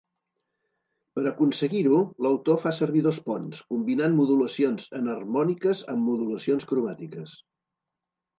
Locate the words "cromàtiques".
6.75-7.39